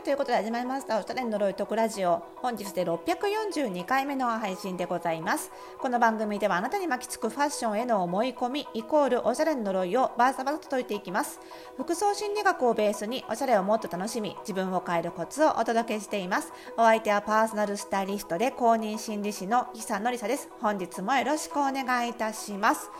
[0.00, 0.98] いということで始まりました。
[0.98, 2.22] おしゃれの呪いとくラジオ。
[2.36, 5.52] 本日で642回目の配信でございます。
[5.78, 11.38] この番組ではあなたに巻きつくファッションへの思い込みイコールおしゃれの呪いをバーサバサと解いていきます。
[11.76, 16.50] 服装心理学をベースにおしゃれをもっと楽しみ自分を変えるコツをお届けしています。
[16.78, 20.48] お相手はパーソナルスタイリストで公認心理師の久野里沙です。
[20.62, 22.90] 本日もよろしくお願いいたします。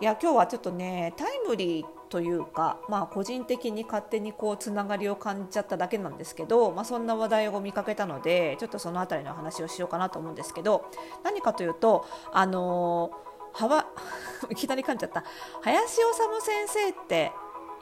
[0.00, 10.84] いや今日はちょっとねタイムリーというか、まあ、個人的に勝手にこうつながりを感じちゃっただけなんですけど、まあ、そんな話題を見かけたのでちょっとその辺りの話をしようかなと思うんですけど
[11.24, 13.86] 何かというとあのー、はわ
[14.50, 15.24] いきなり噛んじゃった。
[15.62, 17.32] 林修先生って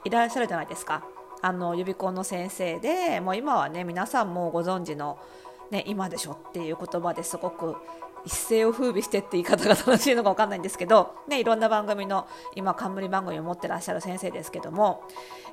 [0.05, 1.03] いらっしゃるじゃないですか。
[1.41, 5.17] あの予備校の先生でもう今はね皆さんもご存知の、
[5.71, 7.75] ね、今でしょっていう言葉ですごく
[8.25, 15.03] 一世を風靡してって言い方が正しいのか分かんないんですけど、ね、いろんな番組の今冠番組を持ってらっしゃる先生ですけども、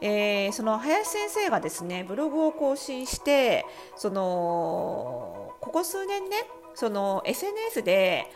[0.01, 3.65] えー、その林先生がですねブログを更新して
[3.97, 6.37] そのここ数年ね
[6.75, 8.27] その SNS で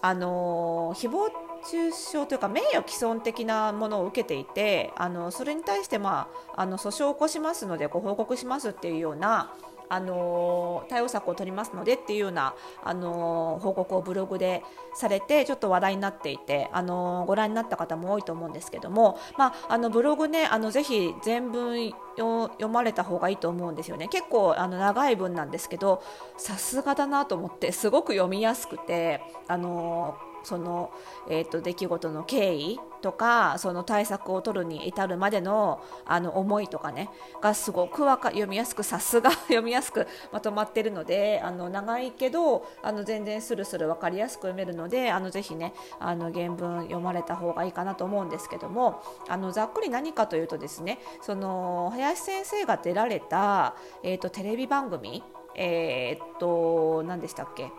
[0.00, 1.30] あの誹謗
[1.70, 9.52] 中傷というか名誉毀損的なものを受けていてあのそれに対して、まあ、あの訴訟を起こしますのでご報告しますっていうような
[9.88, 14.62] あの対応策を取りますのでっていうような、あの報告をブログで
[14.94, 24.08] されてちょっと話題になっていて、あのご覧になった方も多いと思うんですけども、まあ、あのブログねあのぜひ全文読まれた方がいいと思うんですよね。
[24.08, 26.02] 結構あの長い文なんですけど
[26.36, 30.92] さすがだなと思ってすごく読みやすくてあのその、
[31.28, 55.22] えーと、出来事の経緯とかその対策を取るに至るまでのあの思いとかねがすごくわか読みやすくさすが 読みやすくまとまってるのであの長いけどあの全然スルスル分かりやすく読めるのであのぜひねあの原文読まれた方がいいかなと思うんですけどもあのざっくり何かというとですねその林先生が出られた、えーと、テレビ番組
[55.54, 57.70] えー、っと何でしたっけ？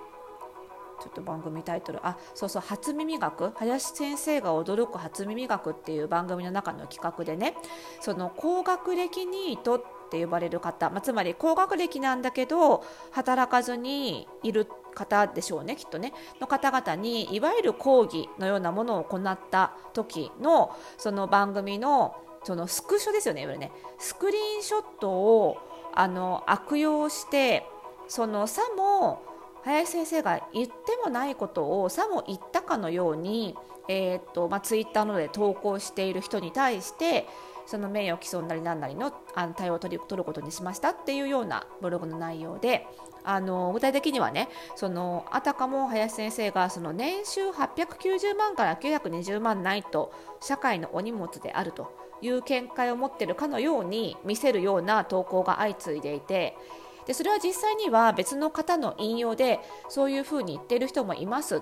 [1.03, 1.99] ちょっと番組タイトル。
[2.07, 3.51] あそうそう初耳学？
[3.55, 7.55] 林先生が驚く初耳学っていう番組の中の企画でね。
[7.99, 16.13] その高学歴ニートって呼ばれる方、まあ、つまり高学歴なんだけど働かずにいる方でしょうねきっとね。
[16.39, 22.15] の方々にいわゆる講義のようなものを行った時のその番組の
[22.45, 23.73] そのスクショですよねいわゆるね。
[23.99, 25.57] スクリーンショットを
[25.93, 27.67] あの悪用して
[28.07, 29.21] そのさも
[29.65, 33.55] 林先生が言ってもないことをさも言ったかのように、
[33.87, 37.27] えー、っとまあ、ツイッターなどで投稿している人に対して
[37.65, 42.85] その名誉毀損なりなんなりのあの対応を取り取ることにしましたっていうようなブログの内容で
[43.23, 56.57] あの具体的にはねそのあたかも林先生がその年収890万から920万ないと社会のお荷物であるという見解を持っているかのように見せるような投稿が相次いでいて
[57.05, 59.59] でそれは実際には別の方の引用で
[59.89, 61.59] そういうふうに言っている人もいますっ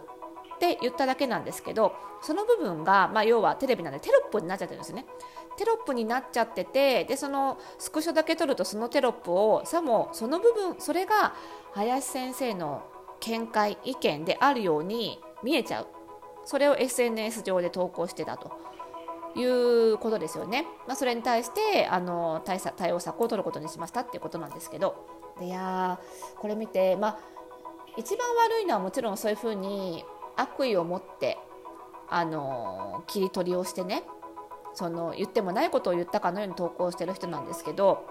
[0.59, 5.05] て言っただけなんですけどその部分が、まあ、要はテレビなんでテロップになっちゃってるんですね。
[5.57, 11.33] テロップになっちゃっててでそのスクショだけ撮るとそのテロップをさもその部分それが
[11.73, 12.83] 林先生の
[13.19, 15.87] 見解意見であるように見えちゃう。
[16.45, 18.51] それを SNS 上で投稿してたと。
[19.33, 25.20] いうことですよね、まあ、それに対してあの対対応策を取ることにしましたっていうことなんですけど。
[25.41, 25.99] いや
[26.37, 27.19] これ見て、まあ、
[27.97, 30.03] 一番悪いのはもちろんそういうふうに
[30.35, 31.37] 悪意を持って
[32.09, 34.03] あの切り取りをしてね
[34.73, 38.05] その言ってもないことを言ったかのように投稿してる人なんですけど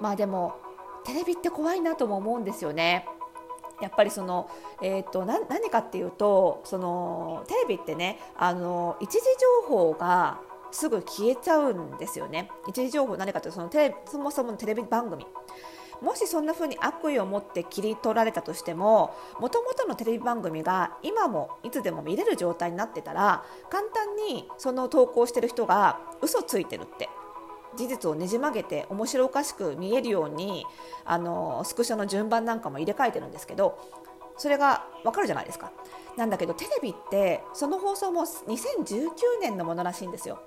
[0.00, 0.54] まあでも
[1.04, 3.06] テレビって怖いなとも思うんですよね。
[3.82, 4.48] やっぱりその、
[4.80, 9.20] えーと、何かっていうとそのテレビってねあの一時
[9.66, 10.40] 情報が
[10.70, 12.50] すぐ消えちゃうんですよね。
[12.68, 15.26] 一時情報何かというとそのテレそもそものテレビ番組
[16.00, 27.08] もしそんな風に悪意を持って切り取られたとしてももともとのテレビ番組が今もいつでも見れる状態になってたら簡単にその投稿してる人が嘘ついてるって
[27.76, 30.64] 事実をねじ曲げて面白おかしく見えるように
[31.04, 33.78] あのスクショの順番なんかも入れ替えてるんですけど
[34.36, 35.72] それがわかるじゃないですか。
[36.16, 39.10] なんだけどテレビってその放送も2019
[39.40, 40.40] 年のものらしいんですよ。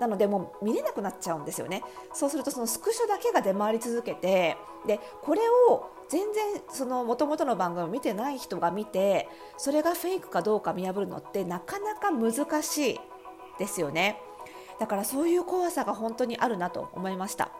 [0.00, 1.82] なのでもう見れなくなっちゃうんですよね。
[2.12, 4.56] そうするとそのスクショだけが出回り続けて
[4.86, 13.00] でこれを全然その元々の番組を見てない人が見てそれがフェイクかどうか見破るのってなかなか難しい
[13.58, 14.22] ですよね。
[14.78, 17.50] だからそういう怖さが本当にあるなと思いました。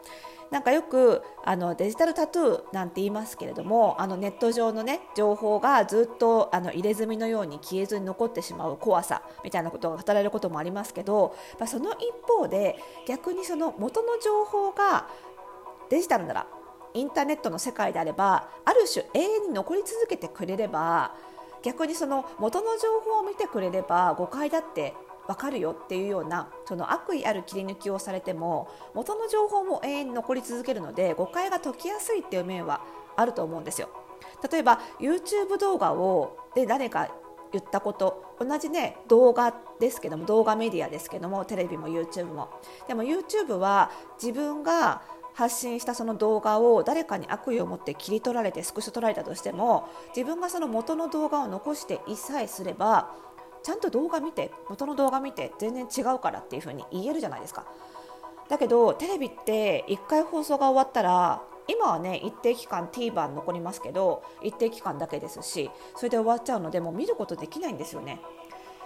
[0.51, 12.77] なんかよくあのデジタルタトゥーなんて言いますけれどもあのネット上の、ね、情報がずっとあの入れ墨のように消えずに残ってしまう怖さみたいなことが語られることもありますけど、まあ、その一方で
[13.07, 15.07] 逆にその元の情報が
[15.89, 16.47] デジタルなら
[16.95, 21.13] インターネットの世界であればある種永遠に残り続けてくれれば
[21.61, 24.95] 逆にその元の情報を見てくれれば誤解だって
[25.29, 32.81] 分かるよっていうようなその悪意ある切り抜きをされても元の情報も永遠に残り続けるので誤解が解きやすいっていう面は
[33.15, 33.89] あると思うんですよ。
[34.51, 37.13] 例えば YouTube 動画をで誰か
[37.51, 42.49] 言ったこと同じね動画ですけども動画メディアですけどもテレビも YouTube も
[42.87, 45.03] でも YouTube は自分が
[45.33, 53.11] 発信したその動画を誰かに悪意を持って切り取られてスクショ取られたとしても自分がその元の動画を残していさえすれば
[53.63, 57.65] ちゃんと動画見て元の動画見て全然違うからっていう風に言えるじゃないですか
[58.49, 68.19] だけどテレビって1回放送が終わったら今はね一定期間 TVer 残りますけど一定期間だけですしそれで終わっちゃうのでもう見ることできないんですよね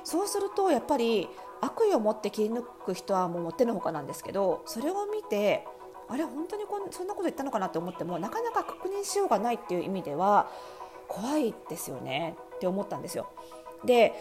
[0.04, 1.30] そうするとやっぱり
[1.62, 5.66] 悪意を持って切り抜く人はもうもってのほかなんですけどそれを見て
[6.10, 10.50] あれ本当にこんそんなこと言ったのかなと思ってもなかなか確認しようがないっていう意味では
[11.08, 13.30] 怖いですよねって思ったんですよ。
[13.86, 14.14] で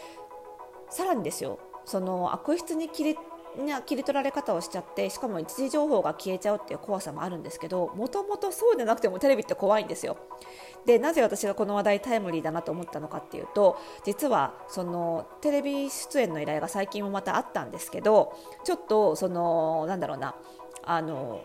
[0.93, 3.19] さらにですよその悪質に切り
[3.85, 10.17] 切り取られ方をしちゃってしかも一時情報が消えちゃうっていう怖さもあるんですけどもともとそうでなくてもテレビって怖いんですよ。
[10.87, 18.33] でなぜ私がこの話題タイムリーだなと思ったのかっていうと実はそのテレビ出演の依頼が最近もまたあったんですけど
[18.65, 20.35] ちょっとそのなんだろうな
[20.83, 21.43] あの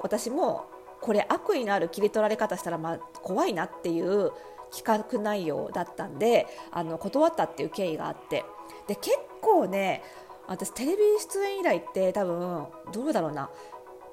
[0.00, 0.66] 私も
[1.00, 4.32] これ悪意のある切り取られ方したらまあ怖いなっていう
[4.70, 8.44] 企画内容だったんであの断ったっていう経緯があって
[8.86, 10.02] で結構ね
[10.46, 13.50] 私テレビ出演以来って多分どうだろうな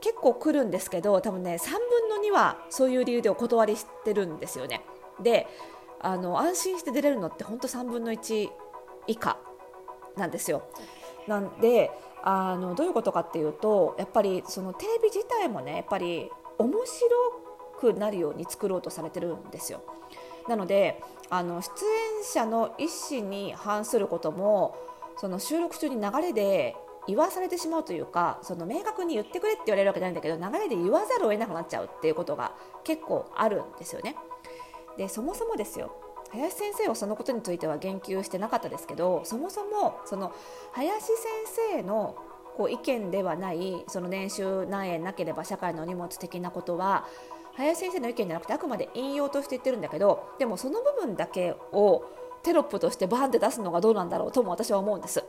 [0.02, 4.82] 結構来るんですけど多分ね3分の2はそういう理由でお断りしてるんですよね。
[5.22, 5.48] で
[6.00, 8.50] あの安心して出れるのって本当3分の1
[9.08, 9.38] 以下
[10.16, 10.64] なんですよ。
[11.28, 11.90] なんで
[12.22, 19.82] あのどういうことかっていうとやっぱりそのテレビ自体もねやっぱり面白くなるように作ろうとされてるんですよ。
[20.48, 24.76] なのであの出演者の意思に反することも
[25.18, 26.76] その収録中に流れで
[27.08, 32.54] 言わされてしまうというかその明確に言ってくれって言われるわけじゃないんだけど流れで言わざるを得なくなっちゃうっていうことが
[32.84, 34.16] 結構あるんですよね。
[34.98, 35.92] でそもそもですよ
[36.32, 40.34] 林先生はそのことについては言及してなかったですけどそもそもその
[40.72, 41.16] 林先
[41.76, 42.16] 生の
[42.58, 47.06] こう意見ではないその年収何円なければ社会の荷物的なことは
[47.58, 52.04] 林先生の意見じゃなくてあくまで引用として言ってるんだけどでもその部分だけを
[52.44, 55.24] テロップとしてバーンって出すのがどうなんだろうとも私は思うんです。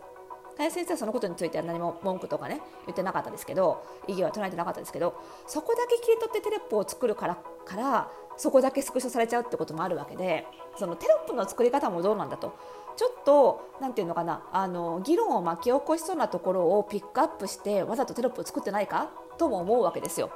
[0.57, 5.15] 林先生はそのことについては何も文句とかね言ってなかったですけど異議は唱えてなかったですけど
[5.47, 7.37] そこだけ切り取ってテロップを作るから
[7.67, 10.47] からそこだけスクショされちゃうってこともあるわけで
[10.79, 12.57] そのテロップの作り方もどうなんだと
[12.97, 20.31] ちょっと何て言うのかなあの議論を巻き起こしそうなところをピックアップしてわざとテロップを作ってないかとも思うわけですよ。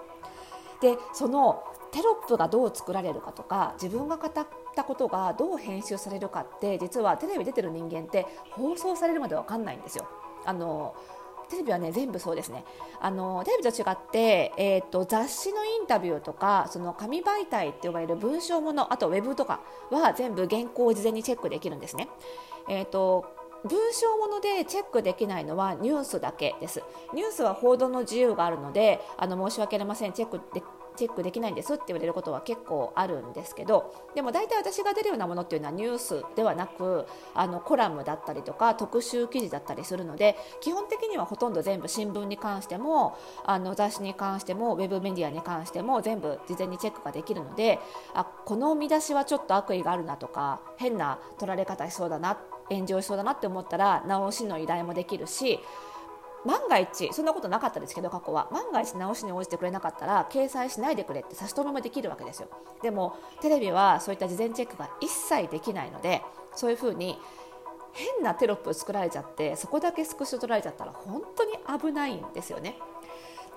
[0.83, 10.09] でそのテロップがどう作られるかとか自分が語ったことがどう編集されるかって実はテレビ出てる人間って放送されるまで分かんないんですよ。
[10.45, 10.95] あの
[11.49, 12.65] テレビはね全部そうですね
[13.01, 19.61] あのテレビと違って、えーと、雑誌のインタビューとかその紙媒体って呼ばれる文章ものあとウェブとか
[19.91, 22.09] は全部原稿を事前にチェックできるんですね。
[22.69, 23.25] えーと
[23.63, 26.83] 文章ものでチェックできないのはニュースだけです。
[27.13, 30.63] ニュースは報道の自由があるので、あの申し訳ありません、チェックで
[31.01, 43.17] チェックできないんですって言われることは結構あるんですけどでも大体私が出るようなものっていうのはニュースではなくあのコラムだったりとか特集記事だったりするので基本的にはほとんど全部新聞に関しても
[43.47, 47.79] あの雑誌に関してもウェブメディアに関しても全部事前にチェックができるので
[48.13, 52.39] あこの見出しはちょっと悪意があるなとか変な取られ方しそうだな
[52.69, 55.61] 炎上しそうだなって思ったら直しの依頼もできるし
[56.45, 58.49] 万が一そんなことなかったですけど過去は。
[58.51, 62.49] 万が一直しに応じてくれなかったら掲載しないでくれって差し止めもできるわけですよ。
[62.83, 66.23] でもテレビはそういった事前チェックが一切できないので
[66.55, 67.19] そういうふうに
[67.93, 72.77] 変なテロップを作られちゃってそこだけスクショ取られちゃったら本当に危ないんですよね。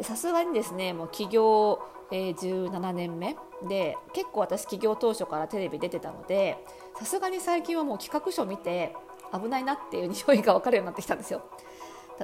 [0.02, 1.80] さすがにですねもう起業、
[2.12, 3.36] えー、17年目。
[3.68, 6.58] で結構私起業当初からテレビ出てたので
[7.00, 8.94] さすがに最近はもう企画書見て
[9.32, 11.44] 危ないなっていう匂いが分かるようになってきたんですよ。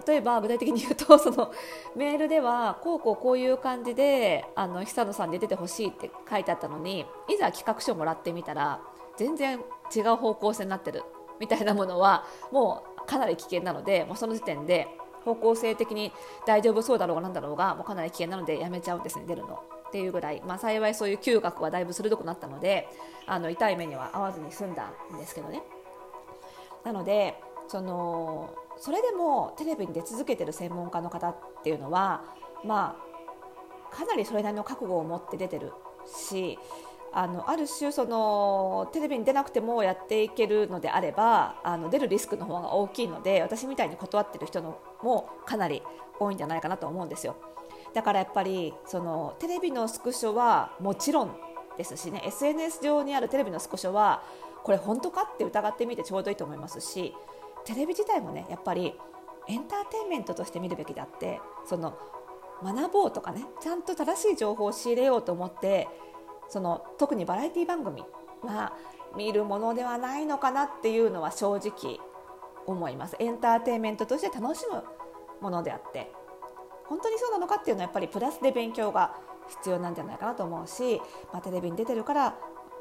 [0.07, 1.51] 例えば具体的に言うとその
[1.95, 8.81] メールではこうこうこういう感じであの久野さんで出てほしいって書いてあったのにいざ企画書もらってみたら
[9.17, 9.59] 全然
[9.95, 11.03] 違う方向性になってる
[11.39, 14.87] みたいなものはもうかなり危険なのでもうその時点で
[15.25, 16.11] 方向性的に
[16.45, 19.63] 大丈夫そうだろうがなんだろうがもうかなり危険なのでやめちゃうんですね出るの。
[19.89, 22.87] っていうぐらい、まあ、幸いそういう嗅覚はだいぶ鋭くなったので
[23.25, 25.63] あの痛い目には合わずに済んだんですけどね。
[26.83, 32.23] なのでそのそれでもテレビに出続けてる専門家の方っていうのは
[32.63, 32.97] ま
[33.91, 35.73] あかなりそれなりの覚悟を持って出てる
[36.05, 36.57] し
[37.11, 45.81] あのある種そのテレビに出なくてもやっていけるのであればあの出るリスクの方が大きいので私みたいに断ってる人のもかなり
[46.19, 47.35] 多いんじゃないかなと思うんですよ。
[47.93, 51.35] だからやっぱりそのテレビのスクショはもちろん
[51.77, 54.21] ですしね SNS 上にあるテレビのスクショは
[54.63, 57.15] これ本当かって疑ってみてちょうどいいと思いますし
[57.65, 58.93] テレビ自体もねやっぱり
[59.47, 61.97] エンターテインメントとして見るべきであってその
[62.63, 65.87] 学ぼうとかねちゃんと正しい情報を仕入れようと思って
[66.49, 68.03] その特にバラエティ番組
[68.43, 68.73] は
[69.15, 71.99] 見るものではないのかなっていうのは正直
[72.67, 73.15] 思います。
[73.19, 74.83] エンターテインメントとして楽しむ
[75.41, 76.11] ものであって。
[76.89, 79.15] 本当にそうなのかっていうのはやっぱりプラスで勉強が
[79.47, 80.99] 必要なんじゃないかなと思うし、
[81.31, 82.35] まあ、テレビに出てるから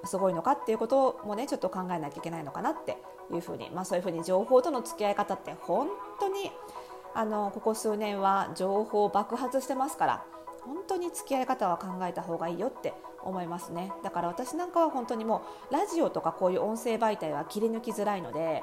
[0.05, 2.99] すごいのかっていうこともねちょっと考えなきゃいけないのかなって
[3.33, 5.89] いうふうに、まあ、そういうふうに情報との付き合い方って本
[6.21, 6.51] 当に
[7.15, 10.25] あのここ数年は情報爆発してますから
[10.63, 13.93] 本当に付き合い方は考えた方がいいよって思いますね。
[14.03, 18.63] だから私なんかは本当にもうラジオとかこういう音声媒体は切り抜きづらいので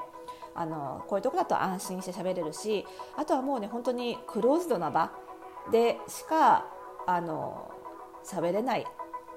[0.54, 5.12] あのこういうとこだと安心して喋れるしあとはもうね本当にクローズドな場
[5.70, 6.64] でしか
[7.06, 7.70] あの
[8.24, 8.86] 喋れない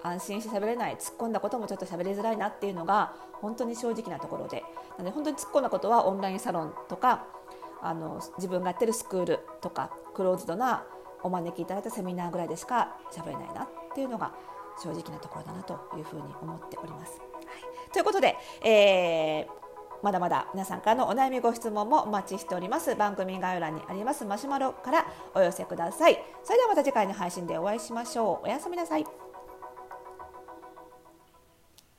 [0.03, 4.63] 安心して喋れない突っ込んだこともちょっと喋りづらいなっていうのが本当に正直なところで。
[4.97, 7.25] なので本当に突っ込んだことはオンラインサロンとか
[7.81, 10.85] あの自分がやってるスクールとかクローズドな
[11.23, 14.33] お招きいただいたセミナーぐらいでしか喋れないなっていうのが
[14.81, 17.19] 正直なところだなというふうに思っております。
[17.19, 17.25] は
[17.89, 19.47] い、ということで、えー、
[20.01, 22.95] まだまだ皆さんからのお悩みご質問もお待ちしております。
[22.95, 26.23] 番組概要欄にありますマシュマロからお寄せください。
[26.43, 28.45] それではまた次回の配信でお会いしましょう。
[28.45, 29.28] おやすみなさい。